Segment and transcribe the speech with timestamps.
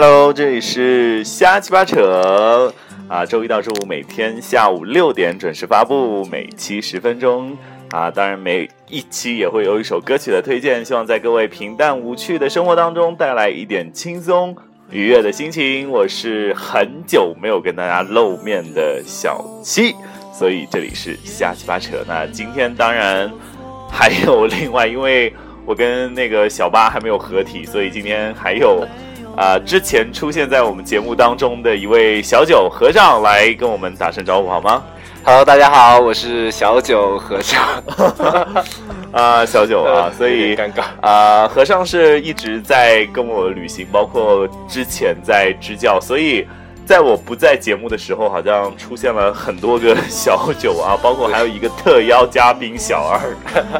[0.00, 2.72] Hello，这里是瞎七八扯
[3.08, 7.58] 啊，周一到周五每天下午六点准时发布，每期十分钟
[7.90, 14.56] 啊，当然每一期也会有一首歌曲的推荐，希望在各位平淡无趣的生活当中带来一点轻松
[14.88, 15.90] 愉悦的心情。
[15.90, 19.96] 我是很久没有跟大家露面的小七，
[20.32, 22.04] 所以这里是瞎七八扯。
[22.06, 23.28] 那今天当然
[23.90, 25.34] 还有另外，因为
[25.66, 28.86] 我跟那个小八还没有合体，所以今天还有。
[29.38, 34.82] 啊，之前出现在我们节目当中的一位小九和尚来跟我们打声招呼好吗
[35.22, 37.62] ？Hello，大家好，我是小九和尚。
[39.14, 46.44] 啊，小九啊，所以尴尬啊，和尚是一直在跟我旅行，包括之前在支教，所以
[46.84, 53.20] 在我不在节目的时候，好像出现了很多个小九啊， 包括还有一个特邀嘉宾小二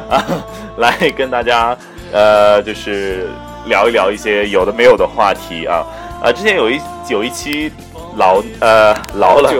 [0.09, 0.23] 啊，
[0.79, 1.77] 来跟大家
[2.13, 3.27] 呃，就是。
[3.69, 5.85] 聊一聊一些有的没有的话题啊，
[6.21, 7.71] 啊，之前有一有一期
[8.17, 9.53] 老呃老了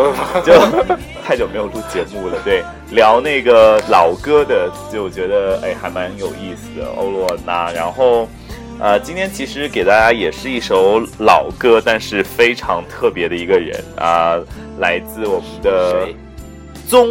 [0.44, 0.58] 就
[1.24, 7.72] 太久没有录节目了，对，聊那个老歌的，就觉得哎还蛮有意思的欧罗娜。
[7.72, 8.28] 然后
[8.80, 14.40] 呃，今天其实给大家也是一首老歌，但是非常特别的一个人啊，
[14.80, 16.08] 来自我们的
[16.88, 17.08] 宗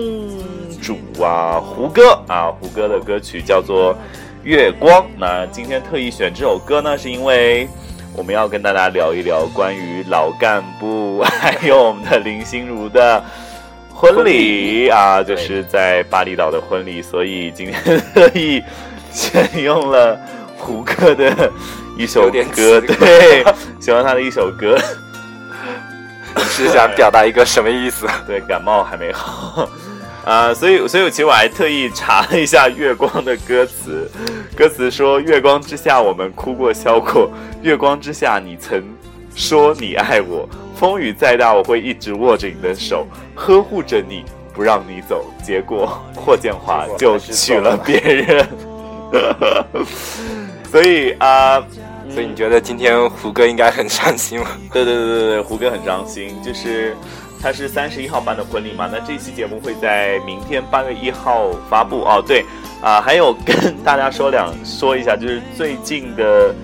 [0.82, 3.96] 主啊胡歌啊，胡歌的歌曲叫做。
[4.44, 7.68] 月光，那今天特意选这首歌呢，是因为
[8.14, 13.22] 我们要跟大家聊一聊关于老干部 还有我们的林心如的
[13.92, 14.88] 婚礼。
[14.88, 18.62] 啊，就是在巴厘岛的婚礼，所以今天特意
[19.12, 20.18] 选用了
[20.56, 21.50] 胡歌的
[21.96, 23.44] 一首歌，对，
[23.80, 24.78] 喜欢他的一首歌，
[26.48, 28.06] 是想表达一个什么意思？
[28.26, 29.68] 对，感冒还没好。
[30.28, 34.10] 啊，所以，所以其实我还特意查了一下《月光》的歌词，
[34.54, 37.30] 歌词说：“月光之下，我们哭过笑过；
[37.62, 38.84] 月光之下，你曾
[39.34, 40.46] 说你爱我。
[40.76, 44.22] 风雨再大，我会一直握着你的手，呵护着你，
[44.52, 45.24] 不让你走。
[45.42, 48.46] 结果霍建华就娶了别人。
[50.70, 51.58] 所以啊，
[52.10, 54.46] 所以你觉得今天胡歌应该很伤心吗？
[54.74, 56.94] 对对对对对，胡歌很伤心，就是。
[57.40, 58.88] 他是三十一号办的婚礼嘛？
[58.90, 62.22] 那这期节目会在明天八月一号发布哦。
[62.26, 62.44] 对，
[62.82, 66.54] 啊，还有跟大家说两说一下，就是最近的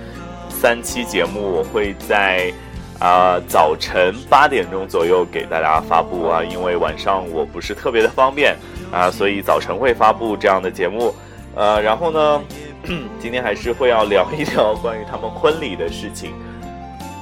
[0.49, 2.53] 三期节目，我会在
[2.99, 8.57] 啊早晨八点钟左右给大家发布啊，因为晚上我不是特别的方便
[8.93, 11.15] 啊，所以早晨会发布这样的节目。
[11.55, 12.43] 呃，然后呢，
[13.21, 16.33] 今天还是会要聊一聊关于他们婚礼的事情。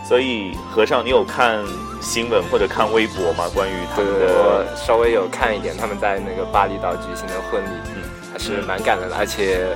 [0.09, 1.59] 所以，和尚，你有看
[2.03, 3.45] 新闻或者看微博吗？
[3.55, 8.03] 关于他们的，稍微有看一点，他们在那个巴厘岛举行的婚礼，嗯，
[8.33, 9.17] 还是蛮感人的。
[9.17, 9.69] 而且，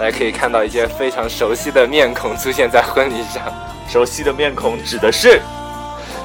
[0.00, 3.42] 大家可以看到一些非常熟悉的面孔出现在婚礼上。
[3.86, 5.40] 熟悉的面孔指的是，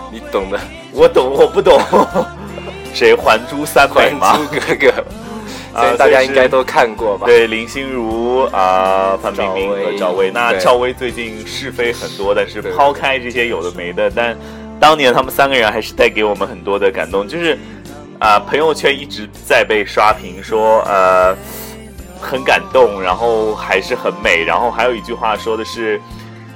[0.09, 0.57] 你懂的，
[0.93, 1.79] 我懂，我不懂。
[2.95, 3.13] 谁？
[3.13, 4.39] 还珠三美吗？
[4.49, 4.93] 哥哥。
[5.71, 7.27] 啊，大家应该都看过吧？
[7.27, 10.31] 对，林心如啊，范冰冰和赵薇。
[10.31, 14.35] 那赵薇最近是非很多，但是抛开这些有的没的，但
[14.79, 17.27] 当年他们三个人还是带给我们很多的感动。
[17.27, 17.57] 就是
[18.19, 21.35] 啊，朋友圈一直在被刷屏，说呃
[22.19, 24.43] 很感动，然后还是很美。
[24.43, 25.99] 然后还有一句话说的是，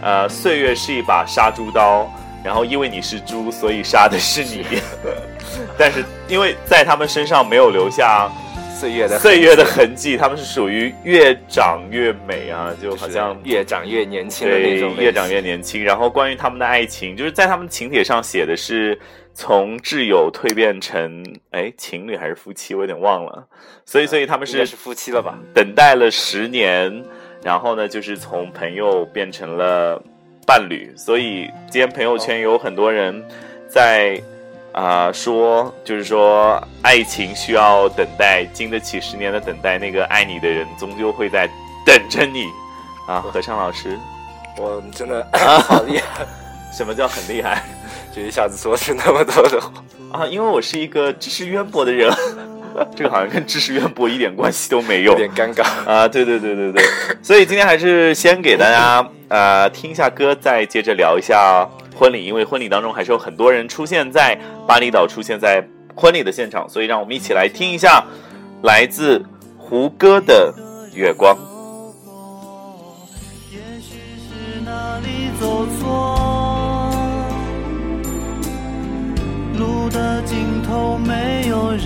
[0.02, 2.12] 呃，岁月是一把杀猪刀，
[2.44, 4.66] 然后因为你是猪，所以杀的是你。
[5.78, 8.32] 但是因为在他们身上没有留下。
[8.84, 15.82] 岁月的岁月的痕迹，他们是属于越长越美啊，就好像越长越年轻的那种，越长越年轻。
[15.82, 19.00] 然后关于他们的爱情，就是在他们请帖上写的是
[19.34, 23.48] 从挚友蜕变成哎情侣还是夫妻，我有点忘了。
[23.86, 25.40] 所以，所以他们是是夫妻了吧？
[25.54, 27.06] 等待了十年，
[27.42, 30.04] 然后呢，就是从朋友变成了
[30.46, 30.92] 伴侣。
[30.98, 33.24] 所以今天朋友圈有很多人
[33.70, 34.22] 在。
[34.74, 41.48] 啊，说就是说，爱情需要等待，经得起十年的等待，那个爱你的人终究会在
[41.86, 42.48] 等着你。
[43.08, 44.00] 啊，合唱老师，
[44.58, 45.26] 我真的
[45.68, 46.26] 好厉害！
[46.76, 47.64] 什么叫很厉害？
[48.16, 49.72] 就一下子说出那么多的话
[50.12, 50.26] 啊！
[50.26, 52.12] 因为我是一个知识渊博的人，
[52.96, 56.08] 这个好像跟知识渊博一点关系都没有，有点尴尬啊！
[56.08, 56.84] 对对对对对，
[57.22, 61.68] 所以今天还是先给大家呃听一下歌，再接着聊一下。
[61.96, 64.38] 婚礼，因为婚礼当中还是有很多人出现在
[64.68, 65.64] 巴厘岛，出现在
[65.96, 68.04] 婚礼的现场，所以让我们一起来听一下
[68.64, 69.24] 来自
[69.58, 70.54] 胡歌的
[70.96, 71.36] 《月光》。
[79.58, 81.86] 路的尽头没有人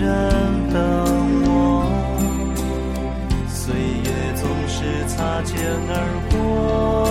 [0.71, 0.81] 等
[1.45, 1.85] 我，
[3.49, 5.57] 岁月总是擦肩
[5.89, 5.93] 而
[6.31, 7.06] 过。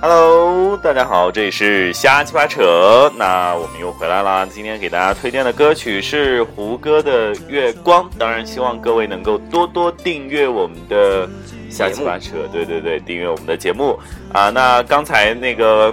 [0.00, 4.46] Hello，大家好，这里是瞎七八扯，那我们又回来啦。
[4.48, 11.28] 今天给大家推荐的歌曲是胡歌的《月光》，当然希望各位能够多多订阅我们的
[11.68, 13.98] 瞎七八扯，对对对，订阅我们的节目
[14.32, 14.50] 啊。
[14.50, 15.92] 那刚才那个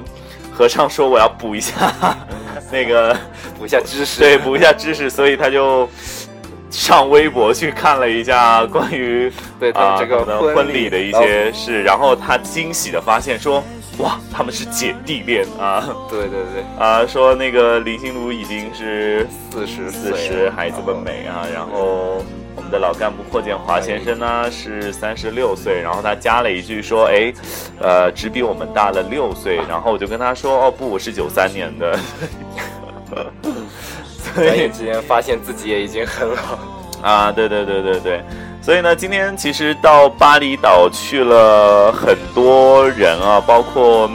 [0.54, 1.92] 和尚说我要补一下
[2.72, 3.18] 那个
[3.58, 4.20] 补一下知识。
[4.22, 5.90] 对，补一下知识，所以他就
[6.70, 10.24] 上微博去看了一下关于对他啊们这个
[10.54, 13.64] 婚礼的一些事，然后他惊喜的发现说，
[14.00, 22.24] 哇，他们是姐弟恋啊对对对，啊，说那个林心如已经是四十四岁十还这么美啊，然后。
[22.58, 27.32] 我们的老干部霍建华先生呢是三十六岁，然后他加了一句说，哎，
[27.82, 32.00] 呃，只比我们大了六岁， 然后我就跟他说，哦不，我是九三年的，
[34.34, 36.42] 所以转眼之间发现自己也已经很老。
[37.02, 38.24] 啊，对对对对对，
[38.66, 44.10] 所以呢，今天其实到巴厘岛去了很多人啊，包括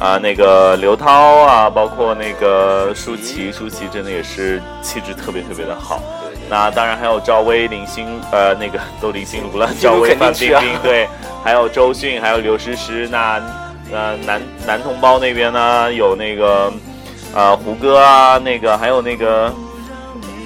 [0.00, 1.12] 啊那个刘涛
[1.44, 6.02] 啊，包括那个舒淇，舒淇真的也是气质特别特别的好。
[6.50, 11.08] 那当然还有赵薇、林心，呃，那个都林心如了， 赵薇、范冰冰，对，
[11.44, 13.08] 还有周迅，还有刘诗诗。
[13.12, 13.40] 那
[13.92, 16.72] 呃男男同胞那边呢有那个
[17.32, 19.54] 呃胡歌啊，那个还有那个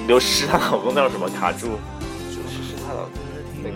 [0.05, 1.79] 刘诗诗她老公叫什么卡住。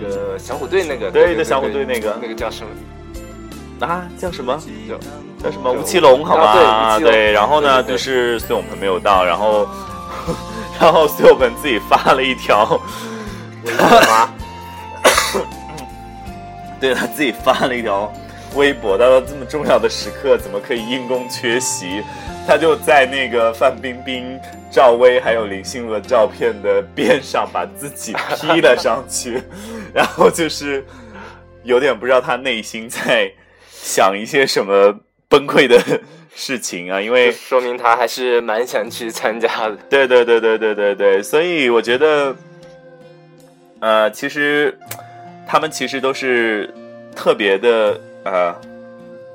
[0.03, 3.87] 就是是他老那个小虎队那个，对对小虎队那个那个叫什么？
[3.87, 4.57] 啊，叫什么？
[4.87, 4.95] 叫
[5.45, 5.71] 叫什么？
[5.71, 6.51] 吴奇隆，好吧？
[6.53, 9.67] 啊对然后呢，就是孙永鹏没有到，然后，
[10.79, 12.79] 然后孙永鹏自己发了一条，
[14.07, 14.29] 妈，
[16.79, 18.11] 对他自己发了一条
[18.55, 22.03] 微博，他说这么重要的时刻怎么可以因公缺席？
[22.45, 24.37] 他就在那个范冰冰、
[24.69, 29.41] 赵薇还有林心如的照片的边上把自己 P 了上去，
[29.93, 30.83] 然后就是
[31.63, 33.31] 有点不知道他内心在
[33.69, 34.93] 想一些什么
[35.29, 35.79] 崩溃的
[36.35, 39.77] 事情啊，因为说明他还是蛮想去参加的。
[39.89, 42.35] 对对对对对对对，所以我觉得，
[43.79, 44.77] 呃，其实
[45.47, 46.73] 他们其实都是
[47.15, 48.55] 特别的，呃，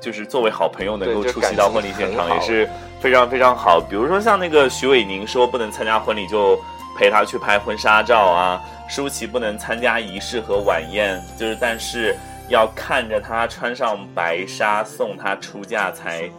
[0.01, 2.69] 就是作为好朋友能够出席到婚礼现场也是
[2.99, 3.79] 非常非常好。
[3.79, 6.59] 比如说像那个徐伟宁说不能参加婚礼，就
[6.99, 12.13] 陪他去拍婚纱照啊；舒淇不能参加仪式和晚宴，就是但是
[12.49, 16.29] 要看着他穿上白纱送他出嫁才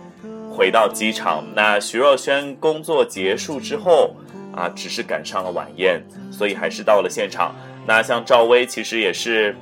[0.54, 1.42] 回到机场。
[1.54, 4.14] 那徐若瑄工作结束之后
[4.54, 5.98] 啊，只是赶上了晚宴，
[6.30, 7.54] 所以还是到了现场。
[7.86, 9.56] 那像赵薇其实也是，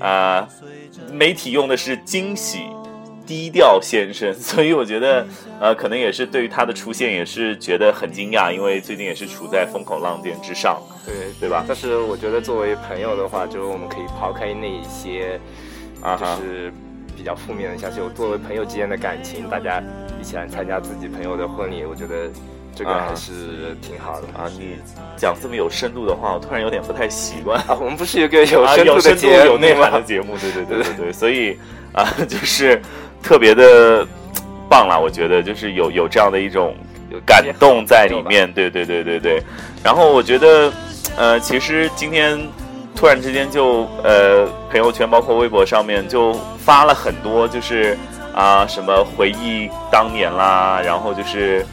[0.00, 0.48] 啊、
[1.10, 2.68] 媒体用的是惊喜。
[3.26, 5.26] 低调先生， 所以我觉得，
[5.60, 11.64] 呃，可能也是对于他的出现也是觉得很惊讶，因为最近也是处在风口浪尖之上，对对吧？
[11.66, 15.40] 但是我觉得作为朋友的话，就是我们可以抛开那一些，
[16.00, 16.72] 就啊就，是
[17.16, 18.00] 比较负面的消息。
[18.00, 19.82] 我作为朋友之间的感情，大家
[20.20, 22.28] 一起来参加自己朋友的婚礼，我觉得
[22.74, 24.26] 这个啊还是挺好的。
[24.36, 24.76] 啊，你
[25.16, 27.58] 讲这么有深度的话，我突然有点不太习惯。
[27.68, 30.02] 啊，我们不是有个有啊，深度有深度、的节目有内涵的？
[30.02, 31.56] 节目，对对对对对，所以
[31.92, 32.82] 啊，就是
[33.24, 34.06] 特别的
[34.68, 36.76] 棒啦，我觉得就是有有这样的一种
[37.24, 39.42] 感动在里面，对对对对对。
[39.82, 40.70] 然后我觉得，
[41.16, 42.38] 呃，其实今天
[42.94, 47.96] 突然之间就呃，朋友圈包括微博上面就发了很多，就是
[48.34, 51.66] 啊、什么回忆当年啦，然后就是。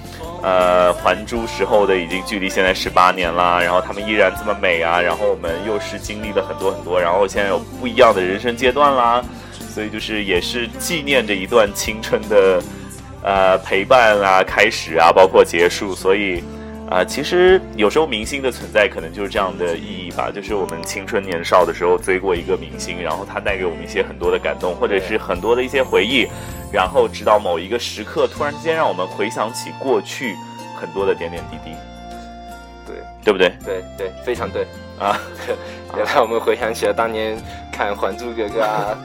[0.44, 9.24] 呃，还珠时候的已经距离现在十八年啦，然后他们依然这么美啊，然后我们又是经历了很多很多，然后现在有不一样的人生阶段啦，
[9.72, 12.62] 所以就是也是纪念着一段青春的
[13.24, 16.44] 呃陪伴啊、开始啊，包括结束，所以
[16.90, 26.28] 啊、其实有时候明星的存在可能就是这样的意义吧，就是我们青春年少的时候追过一个明星，然后他带给我们一些很多的感动，或者是很多的一些回忆，
[26.70, 30.36] 然后直到某一个时刻，突然之间让我们回想起过去
[30.78, 31.72] 很多的点点滴滴，
[32.86, 32.96] 对。
[33.24, 33.54] 对不对？
[33.64, 34.66] 对对，非常对。
[35.00, 35.16] 啊，
[35.96, 37.38] 原来我们回想起了当年
[37.72, 38.98] 看《还珠格格》啊，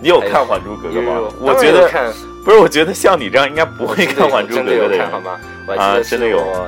[0.00, 1.32] 你有看《还珠格格》吗有？
[1.40, 1.88] 我觉得
[2.44, 5.20] 不是，我觉得像你这样应该不会看《还珠格格》的人好。
[5.20, 5.38] 吗？
[5.76, 6.66] 啊真的有我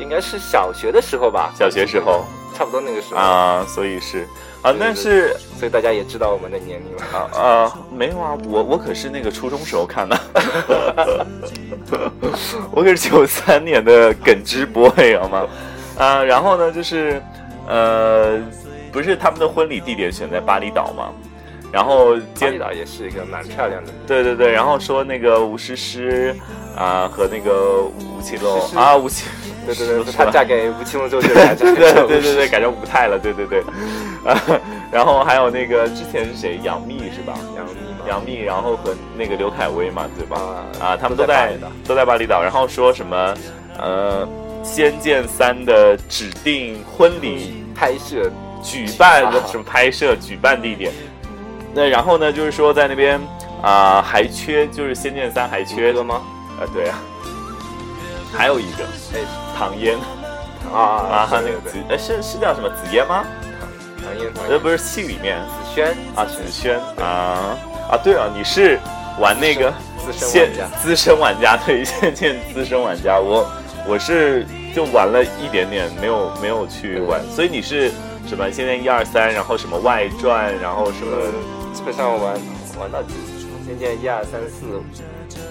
[0.00, 2.24] 应该是小学的时候吧，小学时候
[2.56, 4.26] 差不多那个时候，啊，所以是
[4.62, 7.02] 啊，对但是所以大家也知道我们的年龄了。
[7.12, 10.18] 啊啊，没有啊，我我可是那个初中时候看的，
[12.72, 15.46] 我可是九三年的耿直 boy 好吗？
[15.98, 17.22] 啊，然后呢，就是
[17.68, 18.38] 呃，
[18.90, 21.10] 不是他们的婚礼地点选在巴厘岛嘛，
[21.72, 26.34] 然后巴接厘岛也是一个蛮漂亮的对对对，然后说那个吴诗诗
[26.76, 29.26] 啊和那个吴奇隆啊吴奇，
[29.66, 33.60] 对对对，说她嫁给吴奇隆之后就改 对成对对对对，改成吴太了，对对对，
[34.24, 34.40] 啊，
[34.90, 36.58] 然后还有那个之前是谁？
[36.62, 37.34] 杨幂是吧？
[37.56, 37.72] 杨幂，
[38.08, 40.36] 杨幂，然后和那个刘恺威嘛，对吧？
[40.80, 41.54] 啊啊，他们都在
[41.86, 43.34] 都在巴厘岛然后说什么
[43.78, 44.26] 呃，
[44.64, 48.30] 《仙剑三》的指定婚礼拍摄
[48.62, 50.90] 举办啊什么拍摄举办地点。
[51.76, 53.20] 那然后呢，就是说在那边
[53.62, 55.92] 啊、还缺就是《仙剑三》还缺。
[55.92, 56.22] 的吗？
[56.58, 56.98] 啊，对啊，
[58.32, 58.84] 还有一个。
[59.14, 59.20] 哎。
[59.58, 59.96] 唐嫣。
[60.72, 62.68] 啊啊，那个紫哎是是叫什么？
[62.70, 63.24] 紫嫣吗？
[63.60, 64.58] 呃，唐嫣唐嫣。
[64.58, 65.38] 不是戏里面。
[65.46, 65.96] 紫萱。
[66.14, 66.78] 啊，紫萱。
[66.98, 67.56] 啊。
[67.90, 68.78] 啊，对啊，你是
[69.18, 73.46] 玩那个资深现玩家，资深玩家， 对，仙剑资深玩家，我
[73.86, 77.90] 我是就玩了一点点，没有没有去玩，所以你是
[78.26, 78.50] 什么？
[78.50, 81.32] 仙剑一二三，然后什么外传，然后什么呃，
[81.76, 82.34] 基本上玩
[82.80, 83.12] 玩到几，
[83.66, 84.64] 仙剑一二三四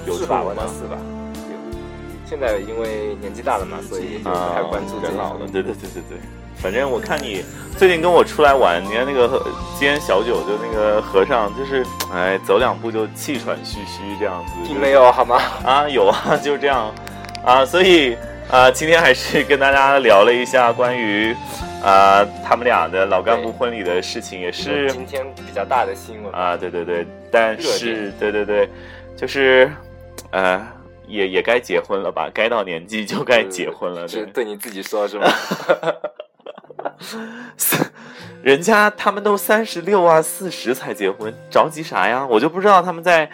[0.08, 0.98] 有四吧，玩到四吧。
[1.36, 1.80] 有
[2.28, 6.18] 现在因为年纪大了嘛，所以就不太关注这个人老了，对对对对对。
[6.58, 7.46] 反正我看你
[7.78, 9.40] 最近跟我出来玩，你看那个和
[9.78, 15.40] 今天小九就那个和尚，就是哎走两步就气喘吁吁这样子，并没有好吗？
[15.64, 16.92] 啊，有啊，就这样
[17.46, 18.18] 啊，所以
[18.50, 21.36] 啊，今天还是跟大家聊了一下关于
[21.84, 28.70] 啊他们俩的老干部婚礼的事情，也是今天比较大的新闻啊，对对对，但是对对对，
[29.18, 29.70] 就是
[30.32, 30.66] 呃，
[31.08, 34.26] 也也该结婚了吧，该到年纪就该结婚了，对是。
[34.28, 35.28] 对你自己说是吗？
[38.44, 42.26] 人家他们都三十六啊、四十才结婚，着急啥呀？
[42.30, 43.28] 我就不知道他们在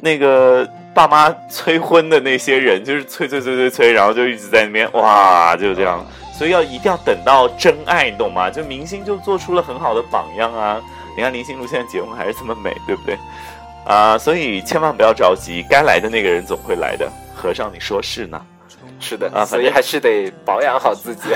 [0.00, 6.04] 那个爸妈催婚的那些人，就是催催催催催，然后就一直在那边哇，就这样。
[6.32, 8.50] 所以要一定要等到真爱，你懂吗？
[8.50, 10.80] 就明星就做出了很好的榜样啊！
[11.16, 13.18] 你看林心如现在结婚还是这么美，对不对？
[13.84, 17.10] 啊，所以千万不要着急，该来的那个人总会来的。
[17.34, 18.40] 和尚，你说是呢？
[19.00, 21.30] 是的，啊所以还是得保养好自己。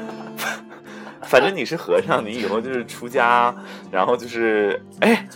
[1.22, 3.54] 反正你是和尚，你以后就是出家，
[3.90, 5.26] 然后就是，哎，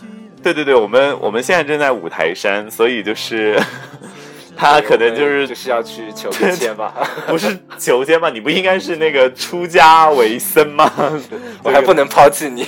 [0.45, 3.59] 对对对，我们我们现在正在五台山，所以就是
[4.55, 6.93] 他可能就是就是要去求个签吧。
[7.25, 8.29] 不是求签吧？
[8.29, 10.91] 你不应该是那个出家为僧吗？
[11.63, 12.67] 我还不能抛弃你。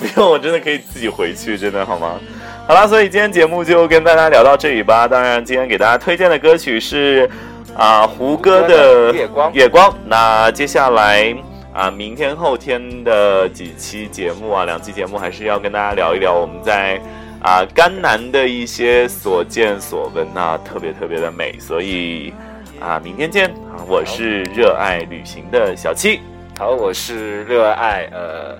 [0.00, 2.18] 不用，我真的可以自己回去，真的好吗？
[2.66, 5.06] 好了，所以今天节目就跟大家聊到这里吧。
[5.06, 7.30] 当然，今天给大家推荐的歌曲是
[7.76, 9.94] 啊、胡歌胡歌的的月光月光。
[10.06, 11.32] 那接下来
[11.74, 17.00] 啊、明天后天的几期节目啊，两期节目还是要跟大家聊一聊我们在
[17.42, 21.58] 啊、甘南的一些所见所闻啊，特别特别的美。
[21.58, 22.32] 所以
[22.80, 23.82] 啊，明天见啊！
[23.86, 26.20] 我是热爱旅行的小七。
[26.56, 28.56] 好，我是热爱呃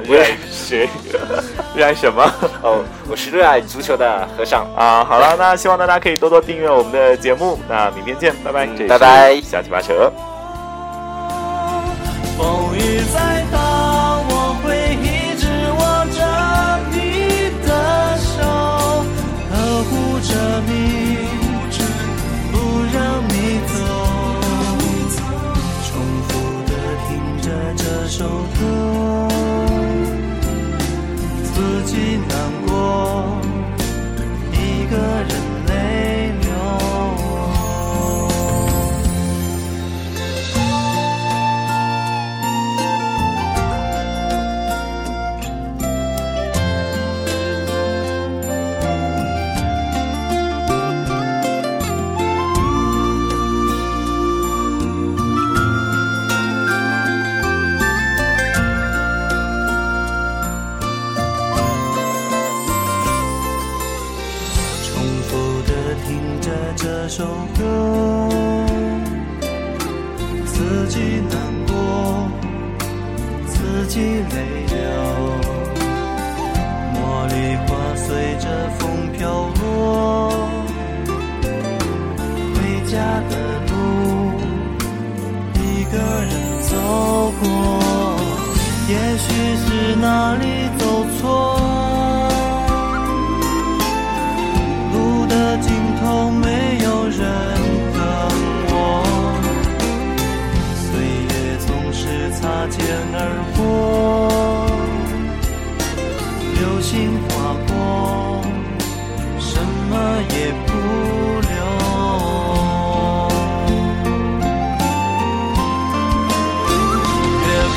[0.08, 0.88] 热爱谁？
[1.76, 2.22] 热爱什么？
[2.62, 4.64] 哦，我是热爱足球的和尚。
[4.76, 7.58] 啊，好了，那希望大家可以多多订阅我们的节目。
[7.68, 10.10] 那明天见，拜拜，拜拜下期八扯。
[12.38, 12.78] 风雨
[13.12, 13.58] 再大，
[14.30, 15.42] 我会一直
[15.74, 15.80] 握
[16.14, 16.18] 着
[16.92, 16.96] 你
[17.66, 17.68] 的
[18.16, 18.38] 手，
[19.50, 19.52] 呵
[19.82, 19.90] 护
[20.20, 20.30] 着
[20.68, 20.70] 你，
[83.30, 83.34] 的
[83.68, 83.72] 路，
[85.54, 86.32] 一个人
[86.62, 86.72] 走
[87.40, 87.46] 过，
[88.88, 90.44] 也许是哪里
[90.78, 90.84] 走
[91.20, 91.57] 错。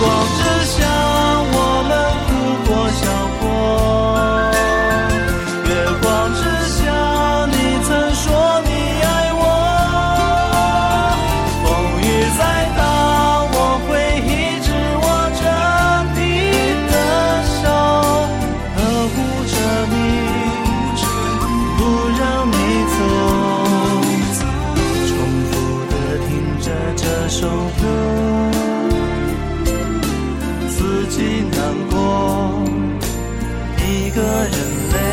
[0.04, 0.51] 我
[31.02, 32.64] 自己难过。
[33.78, 34.54] 一个人
[34.94, 35.11] 泪